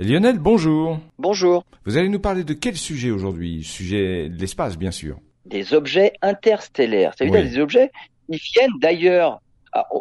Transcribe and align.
Lionel, 0.00 0.38
bonjour. 0.38 1.00
Bonjour. 1.18 1.64
Vous 1.84 1.96
allez 1.96 2.08
nous 2.08 2.20
parler 2.20 2.44
de 2.44 2.52
quel 2.52 2.76
sujet 2.76 3.10
aujourd'hui? 3.10 3.64
Sujet 3.64 4.28
de 4.28 4.40
l'espace, 4.40 4.78
bien 4.78 4.92
sûr. 4.92 5.18
Des 5.44 5.74
objets 5.74 6.12
interstellaires. 6.22 7.14
Ça 7.18 7.24
veut 7.24 7.32
dire 7.32 7.42
des 7.42 7.58
objets 7.58 7.90
qui 8.30 8.38
viennent 8.54 8.78
d'ailleurs 8.80 9.40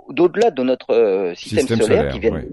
d'au-delà 0.09 0.51
de 0.51 0.63
notre 0.63 0.93
euh, 0.93 1.35
système, 1.35 1.79
solaire, 1.79 2.11
qui 2.11 2.19
viennent 2.19 2.45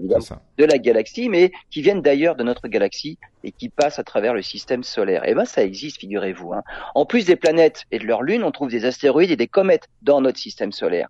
de 0.57 0.65
la 0.65 0.77
galaxie, 0.77 1.29
mais 1.29 1.51
qui 1.71 1.81
viennent 1.81 2.01
d'ailleurs 2.01 2.35
de 2.35 2.43
notre 2.43 2.67
galaxie 2.67 3.17
et 3.43 3.51
qui 3.51 3.69
passent 3.69 3.99
à 3.99 4.03
travers 4.03 4.33
le 4.33 4.41
système 4.41 4.83
solaire. 4.83 5.25
Et 5.25 5.31
eh 5.31 5.33
ben 5.35 5.45
ça 5.45 5.63
existe, 5.63 5.99
figurez-vous. 5.99 6.53
Hein. 6.53 6.63
En 6.95 7.05
plus 7.05 7.25
des 7.25 7.35
planètes 7.35 7.83
et 7.91 7.99
de 7.99 8.05
leurs 8.05 8.23
lunes, 8.23 8.43
on 8.43 8.51
trouve 8.51 8.69
des 8.69 8.85
astéroïdes 8.85 9.31
et 9.31 9.35
des 9.35 9.47
comètes 9.47 9.87
dans 10.01 10.21
notre 10.21 10.39
système 10.39 10.71
solaire. 10.71 11.09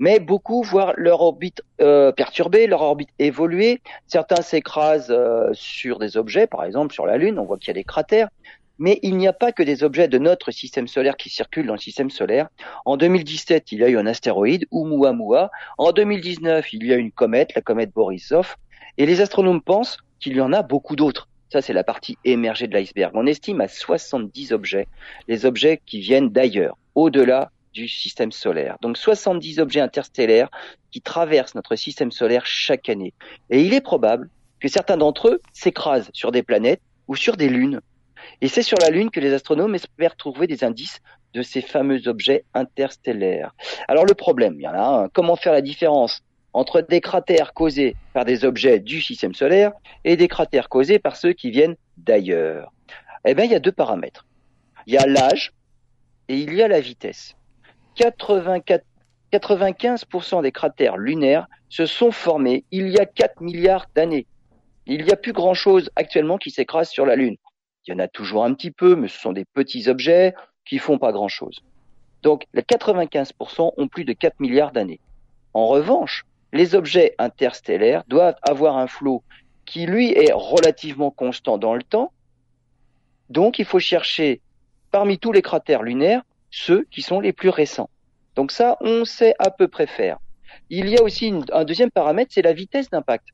Mais 0.00 0.20
beaucoup 0.20 0.62
voient 0.62 0.94
leur 0.96 1.20
orbite 1.20 1.62
euh, 1.80 2.12
perturbée, 2.12 2.66
leur 2.66 2.82
orbite 2.82 3.10
évoluer. 3.18 3.80
Certains 4.06 4.42
s'écrasent 4.42 5.10
euh, 5.10 5.50
sur 5.54 5.98
des 5.98 6.16
objets, 6.16 6.46
par 6.46 6.64
exemple 6.64 6.92
sur 6.92 7.06
la 7.06 7.16
Lune, 7.16 7.38
on 7.38 7.44
voit 7.44 7.58
qu'il 7.58 7.68
y 7.68 7.70
a 7.72 7.74
des 7.74 7.84
cratères. 7.84 8.28
Mais 8.78 9.00
il 9.02 9.16
n'y 9.16 9.26
a 9.26 9.32
pas 9.32 9.52
que 9.52 9.62
des 9.62 9.82
objets 9.82 10.08
de 10.08 10.18
notre 10.18 10.50
système 10.50 10.86
solaire 10.86 11.16
qui 11.16 11.30
circulent 11.30 11.66
dans 11.66 11.74
le 11.74 11.80
système 11.80 12.10
solaire. 12.10 12.48
En 12.84 12.96
2017, 12.96 13.72
il 13.72 13.80
y 13.80 13.84
a 13.84 13.88
eu 13.88 13.98
un 13.98 14.06
astéroïde, 14.06 14.66
Oumuamua. 14.70 15.50
En 15.78 15.92
2019, 15.92 16.72
il 16.72 16.86
y 16.86 16.92
a 16.92 16.96
une 16.96 17.10
comète, 17.10 17.54
la 17.54 17.62
comète 17.62 17.92
Borisov. 17.92 18.56
Et 18.96 19.06
les 19.06 19.20
astronomes 19.20 19.62
pensent 19.62 19.98
qu'il 20.20 20.36
y 20.36 20.40
en 20.40 20.52
a 20.52 20.62
beaucoup 20.62 20.96
d'autres. 20.96 21.28
Ça, 21.50 21.62
c'est 21.62 21.72
la 21.72 21.84
partie 21.84 22.18
émergée 22.24 22.66
de 22.66 22.74
l'iceberg. 22.74 23.12
On 23.14 23.26
estime 23.26 23.60
à 23.60 23.68
70 23.68 24.52
objets, 24.52 24.86
les 25.28 25.46
objets 25.46 25.80
qui 25.84 26.00
viennent 26.00 26.28
d'ailleurs, 26.28 26.76
au-delà 26.94 27.50
du 27.72 27.88
système 27.88 28.32
solaire. 28.32 28.76
Donc 28.82 28.98
70 28.98 29.58
objets 29.60 29.80
interstellaires 29.80 30.50
qui 30.90 31.00
traversent 31.00 31.54
notre 31.54 31.76
système 31.76 32.10
solaire 32.10 32.44
chaque 32.44 32.88
année. 32.88 33.14
Et 33.50 33.62
il 33.62 33.72
est 33.72 33.80
probable 33.80 34.28
que 34.60 34.68
certains 34.68 34.96
d'entre 34.96 35.28
eux 35.28 35.40
s'écrasent 35.52 36.10
sur 36.12 36.32
des 36.32 36.42
planètes 36.42 36.82
ou 37.06 37.16
sur 37.16 37.36
des 37.36 37.48
lunes 37.48 37.80
et 38.40 38.48
c'est 38.48 38.62
sur 38.62 38.78
la 38.78 38.90
Lune 38.90 39.10
que 39.10 39.20
les 39.20 39.32
astronomes 39.32 39.74
espèrent 39.74 40.16
trouver 40.16 40.46
des 40.46 40.64
indices 40.64 41.00
de 41.34 41.42
ces 41.42 41.60
fameux 41.60 42.08
objets 42.08 42.44
interstellaires. 42.54 43.54
Alors 43.86 44.04
le 44.04 44.14
problème, 44.14 44.54
il 44.58 44.62
y 44.62 44.68
en 44.68 44.74
a 44.74 45.02
un. 45.04 45.08
Comment 45.08 45.36
faire 45.36 45.52
la 45.52 45.60
différence 45.60 46.22
entre 46.52 46.80
des 46.80 47.00
cratères 47.00 47.52
causés 47.52 47.96
par 48.14 48.24
des 48.24 48.44
objets 48.44 48.80
du 48.80 49.00
système 49.00 49.34
solaire 49.34 49.72
et 50.04 50.16
des 50.16 50.28
cratères 50.28 50.68
causés 50.68 50.98
par 50.98 51.16
ceux 51.16 51.32
qui 51.32 51.50
viennent 51.50 51.76
d'ailleurs? 51.96 52.72
Eh 53.24 53.34
bien, 53.34 53.44
il 53.44 53.50
y 53.50 53.54
a 53.54 53.60
deux 53.60 53.72
paramètres. 53.72 54.26
Il 54.86 54.94
y 54.94 54.98
a 54.98 55.06
l'âge 55.06 55.52
et 56.28 56.38
il 56.38 56.54
y 56.54 56.62
a 56.62 56.68
la 56.68 56.80
vitesse. 56.80 57.34
84, 57.96 58.84
95% 59.32 60.42
des 60.42 60.52
cratères 60.52 60.96
lunaires 60.96 61.46
se 61.68 61.84
sont 61.84 62.12
formés 62.12 62.64
il 62.70 62.88
y 62.88 62.98
a 62.98 63.04
4 63.04 63.42
milliards 63.42 63.86
d'années. 63.94 64.26
Il 64.86 65.04
n'y 65.04 65.12
a 65.12 65.16
plus 65.16 65.32
grand-chose 65.32 65.90
actuellement 65.96 66.38
qui 66.38 66.50
s'écrase 66.50 66.88
sur 66.88 67.04
la 67.04 67.16
Lune. 67.16 67.36
Il 67.88 67.92
y 67.92 67.94
en 67.94 68.00
a 68.00 68.08
toujours 68.08 68.44
un 68.44 68.52
petit 68.52 68.70
peu, 68.70 68.96
mais 68.96 69.08
ce 69.08 69.18
sont 69.18 69.32
des 69.32 69.46
petits 69.46 69.88
objets 69.88 70.34
qui 70.66 70.76
font 70.76 70.98
pas 70.98 71.10
grand-chose. 71.10 71.60
Donc, 72.22 72.44
les 72.52 72.60
95% 72.60 73.72
ont 73.78 73.88
plus 73.88 74.04
de 74.04 74.12
4 74.12 74.40
milliards 74.40 74.72
d'années. 74.72 75.00
En 75.54 75.68
revanche, 75.68 76.26
les 76.52 76.74
objets 76.74 77.14
interstellaires 77.18 78.04
doivent 78.06 78.36
avoir 78.42 78.76
un 78.76 78.88
flot 78.88 79.22
qui, 79.64 79.86
lui, 79.86 80.12
est 80.12 80.32
relativement 80.34 81.10
constant 81.10 81.56
dans 81.56 81.74
le 81.74 81.82
temps. 81.82 82.12
Donc, 83.30 83.58
il 83.58 83.64
faut 83.64 83.78
chercher 83.78 84.42
parmi 84.90 85.18
tous 85.18 85.32
les 85.32 85.42
cratères 85.42 85.82
lunaires 85.82 86.20
ceux 86.50 86.86
qui 86.90 87.00
sont 87.00 87.20
les 87.20 87.32
plus 87.32 87.48
récents. 87.48 87.88
Donc 88.36 88.52
ça, 88.52 88.76
on 88.82 89.06
sait 89.06 89.34
à 89.38 89.50
peu 89.50 89.66
près 89.66 89.86
faire. 89.86 90.18
Il 90.68 90.88
y 90.88 90.98
a 90.98 91.02
aussi 91.02 91.32
un 91.52 91.64
deuxième 91.64 91.90
paramètre, 91.90 92.32
c'est 92.34 92.42
la 92.42 92.52
vitesse 92.52 92.90
d'impact. 92.90 93.28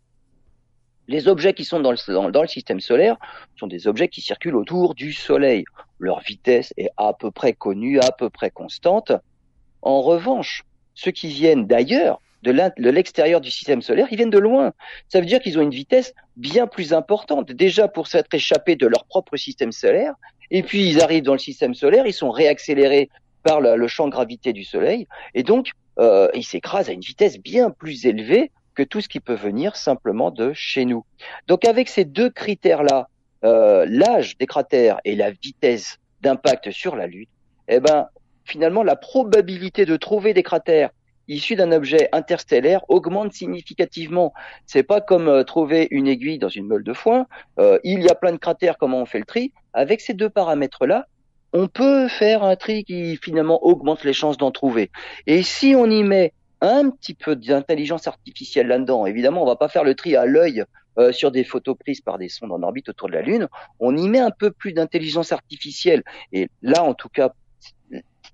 Les 1.06 1.28
objets 1.28 1.52
qui 1.52 1.64
sont 1.64 1.80
dans 1.80 1.92
le, 1.92 2.30
dans, 2.30 2.42
le, 2.42 2.48
système 2.48 2.80
solaire 2.80 3.16
sont 3.56 3.66
des 3.66 3.86
objets 3.86 4.08
qui 4.08 4.20
circulent 4.20 4.56
autour 4.56 4.94
du 4.94 5.12
Soleil. 5.12 5.64
Leur 5.98 6.20
vitesse 6.20 6.72
est 6.76 6.90
à 6.96 7.12
peu 7.12 7.30
près 7.30 7.52
connue, 7.52 8.00
à 8.00 8.10
peu 8.10 8.30
près 8.30 8.50
constante. 8.50 9.12
En 9.82 10.00
revanche, 10.00 10.64
ceux 10.94 11.10
qui 11.10 11.28
viennent 11.28 11.66
d'ailleurs, 11.66 12.20
de 12.42 12.90
l'extérieur 12.90 13.40
du 13.40 13.50
système 13.50 13.82
solaire, 13.82 14.06
ils 14.10 14.16
viennent 14.16 14.30
de 14.30 14.38
loin. 14.38 14.72
Ça 15.08 15.20
veut 15.20 15.26
dire 15.26 15.40
qu'ils 15.40 15.58
ont 15.58 15.62
une 15.62 15.70
vitesse 15.70 16.14
bien 16.36 16.66
plus 16.66 16.92
importante, 16.92 17.50
déjà 17.52 17.88
pour 17.88 18.06
s'être 18.06 18.32
échappés 18.34 18.76
de 18.76 18.86
leur 18.86 19.04
propre 19.04 19.36
système 19.36 19.72
solaire, 19.72 20.14
et 20.50 20.62
puis 20.62 20.88
ils 20.88 21.02
arrivent 21.02 21.22
dans 21.22 21.32
le 21.32 21.38
système 21.38 21.74
solaire, 21.74 22.06
ils 22.06 22.12
sont 22.12 22.30
réaccélérés 22.30 23.08
par 23.42 23.60
le, 23.60 23.86
champ 23.88 24.06
de 24.06 24.12
gravité 24.12 24.52
du 24.52 24.64
Soleil, 24.64 25.06
et 25.34 25.42
donc 25.42 25.70
euh, 25.98 26.28
ils 26.34 26.44
s'écrasent 26.44 26.88
à 26.88 26.92
une 26.92 27.00
vitesse 27.00 27.38
bien 27.38 27.70
plus 27.70 28.06
élevée 28.06 28.50
que 28.74 28.82
tout 28.82 29.00
ce 29.00 29.08
qui 29.08 29.20
peut 29.20 29.34
venir 29.34 29.76
simplement 29.76 30.30
de 30.30 30.52
chez 30.52 30.84
nous. 30.84 31.04
Donc 31.48 31.64
avec 31.64 31.88
ces 31.88 32.04
deux 32.04 32.30
critères-là, 32.30 33.08
euh, 33.44 33.86
l'âge 33.88 34.36
des 34.38 34.46
cratères 34.46 35.00
et 35.04 35.16
la 35.16 35.30
vitesse 35.30 35.98
d'impact 36.22 36.70
sur 36.70 36.96
la 36.96 37.06
Lune, 37.06 37.26
eh 37.68 37.80
ben 37.80 38.08
finalement 38.44 38.82
la 38.82 38.96
probabilité 38.96 39.86
de 39.86 39.96
trouver 39.96 40.34
des 40.34 40.42
cratères 40.42 40.90
issus 41.28 41.56
d'un 41.56 41.72
objet 41.72 42.08
interstellaire 42.12 42.82
augmente 42.88 43.32
significativement. 43.32 44.32
C'est 44.66 44.82
pas 44.82 45.00
comme 45.00 45.28
euh, 45.28 45.42
trouver 45.42 45.88
une 45.90 46.06
aiguille 46.06 46.38
dans 46.38 46.48
une 46.48 46.66
meule 46.66 46.84
de 46.84 46.92
foin. 46.92 47.26
Euh, 47.58 47.78
il 47.84 48.02
y 48.02 48.08
a 48.08 48.14
plein 48.14 48.32
de 48.32 48.38
cratères. 48.38 48.76
Comment 48.78 49.00
on 49.00 49.06
fait 49.06 49.18
le 49.18 49.24
tri 49.24 49.52
Avec 49.72 50.00
ces 50.00 50.14
deux 50.14 50.30
paramètres-là, 50.30 51.06
on 51.52 51.68
peut 51.68 52.08
faire 52.08 52.42
un 52.42 52.56
tri 52.56 52.84
qui 52.84 53.16
finalement 53.16 53.64
augmente 53.64 54.04
les 54.04 54.12
chances 54.12 54.36
d'en 54.36 54.50
trouver. 54.50 54.90
Et 55.26 55.42
si 55.42 55.74
on 55.76 55.86
y 55.86 56.02
met 56.02 56.32
un 56.64 56.90
petit 56.90 57.14
peu 57.14 57.36
d'intelligence 57.36 58.06
artificielle 58.06 58.68
là-dedans. 58.68 59.06
Évidemment, 59.06 59.42
on 59.42 59.46
va 59.46 59.56
pas 59.56 59.68
faire 59.68 59.84
le 59.84 59.94
tri 59.94 60.16
à 60.16 60.26
l'œil 60.26 60.64
euh, 60.98 61.12
sur 61.12 61.30
des 61.30 61.44
photos 61.44 61.76
prises 61.78 62.00
par 62.00 62.18
des 62.18 62.28
sondes 62.28 62.52
en 62.52 62.62
orbite 62.62 62.88
autour 62.88 63.08
de 63.08 63.14
la 63.14 63.22
Lune. 63.22 63.48
On 63.80 63.96
y 63.96 64.08
met 64.08 64.20
un 64.20 64.30
peu 64.30 64.50
plus 64.50 64.72
d'intelligence 64.72 65.32
artificielle. 65.32 66.02
Et 66.32 66.48
là, 66.62 66.82
en 66.82 66.94
tout 66.94 67.08
cas, 67.08 67.32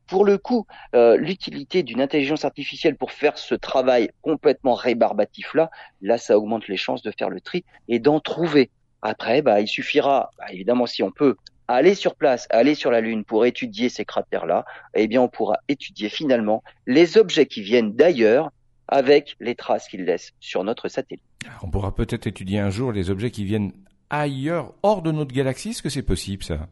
pour 0.07 0.25
le 0.25 0.39
coup, 0.39 0.67
euh, 0.95 1.17
l'utilité 1.17 1.83
d'une 1.83 2.01
intelligence 2.01 2.45
artificielle 2.45 2.97
pour 2.97 3.13
faire 3.13 3.39
ce 3.39 3.55
travail 3.55 4.11
complètement 4.23 4.75
rébarbatif 4.75 5.55
là, 5.55 5.71
là, 6.03 6.19
ça 6.19 6.37
augmente 6.37 6.69
les 6.69 6.77
chances 6.77 7.03
de 7.03 7.12
faire 7.17 7.31
le 7.31 7.41
tri 7.41 7.65
et 7.89 7.99
d'en 7.99 8.21
trouver. 8.21 8.71
Après, 9.03 9.41
bah, 9.41 9.61
il 9.61 9.69
suffira, 9.69 10.31
bah, 10.37 10.47
évidemment, 10.53 10.87
si 10.87 11.03
on 11.03 11.11
peut, 11.11 11.37
aller 11.75 11.94
sur 11.94 12.14
place, 12.14 12.47
aller 12.50 12.75
sur 12.75 12.91
la 12.91 13.00
Lune 13.00 13.25
pour 13.25 13.47
étudier 13.47 13.88
ces 13.88 14.04
cratères-là, 14.04 14.64
eh 14.94 15.06
bien, 15.06 15.22
on 15.22 15.28
pourra 15.28 15.58
étudier 15.69 16.08
finalement 16.08 16.62
les 16.86 17.16
objets 17.16 17.47
qui 17.47 17.62
viennent 17.62 17.94
d'ailleurs 17.94 18.50
avec 18.88 19.36
les 19.41 19.54
traces 19.54 19.88
qu'ils 19.88 20.04
laissent 20.04 20.32
sur 20.41 20.64
notre 20.64 20.88
satellite. 20.88 21.25
On 21.62 21.70
pourra 21.70 21.94
peut-être 21.94 22.26
étudier 22.26 22.58
un 22.58 22.70
jour 22.70 22.92
les 22.92 23.10
objets 23.10 23.31
qui 23.31 23.44
viennent 23.44 23.72
ailleurs, 24.10 24.75
hors 24.82 25.03
de 25.03 25.12
notre 25.12 25.32
galaxie. 25.32 25.70
Est-ce 25.70 25.82
que 25.82 25.88
c'est 25.88 26.03
possible, 26.03 26.42
ça? 26.42 26.69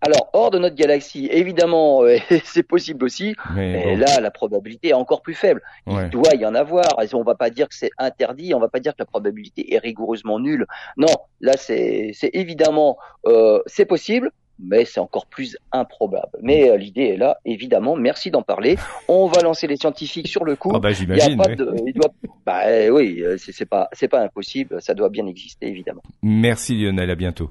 Alors, 0.00 0.30
hors 0.32 0.50
de 0.50 0.58
notre 0.58 0.76
galaxie, 0.76 1.28
évidemment, 1.30 2.04
euh, 2.04 2.18
c'est 2.44 2.62
possible 2.62 3.04
aussi, 3.04 3.34
mais, 3.54 3.96
là, 3.96 4.20
la 4.20 4.30
probabilité 4.30 4.88
est 4.88 4.94
encore 4.94 5.22
plus 5.22 5.34
faible. 5.34 5.60
Il 5.86 6.10
doit 6.10 6.34
y 6.34 6.46
en 6.46 6.54
avoir. 6.54 6.84
On 7.14 7.22
va 7.22 7.34
pas 7.34 7.50
dire 7.50 7.68
que 7.68 7.74
c'est 7.74 7.90
interdit, 7.98 8.54
on 8.54 8.60
va 8.60 8.68
pas 8.68 8.80
dire 8.80 8.92
que 8.92 9.00
la 9.00 9.06
probabilité 9.06 9.74
est 9.74 9.78
rigoureusement 9.78 10.38
nulle. 10.38 10.66
Non, 10.96 11.12
là, 11.40 11.54
c'est 11.56 12.12
évidemment, 12.32 12.96
euh, 13.26 13.60
c'est 13.66 13.86
possible, 13.86 14.30
mais 14.60 14.84
c'est 14.84 15.00
encore 15.00 15.26
plus 15.26 15.56
improbable. 15.72 16.38
Mais 16.42 16.70
euh, 16.70 16.76
l'idée 16.76 17.06
est 17.06 17.16
là, 17.16 17.38
évidemment. 17.44 17.96
Merci 17.96 18.30
d'en 18.30 18.42
parler. 18.42 18.76
On 19.08 19.26
va 19.26 19.42
lancer 19.42 19.66
les 19.66 19.76
scientifiques 19.76 20.28
sur 20.28 20.44
le 20.44 20.54
coup. 20.54 20.70
Ah 20.74 20.78
bah 20.78 20.92
j'imagine. 20.92 21.40
Il 21.86 21.92
doit... 21.94 22.12
bah, 22.46 22.62
oui, 22.90 23.22
c'est 23.36 23.68
pas, 23.68 23.88
c'est 23.92 24.08
pas 24.08 24.20
impossible. 24.20 24.80
Ça 24.80 24.94
doit 24.94 25.08
bien 25.08 25.26
exister, 25.26 25.66
évidemment. 25.66 26.02
Merci 26.22 26.76
Lionel. 26.80 27.10
À 27.10 27.16
bientôt. 27.16 27.50